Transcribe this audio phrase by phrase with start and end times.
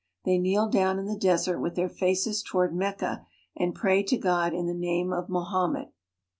[0.25, 4.51] They kneel down L the desert with their faces toward Mecca, and pray > God
[4.51, 5.89] in the name of Mohammed.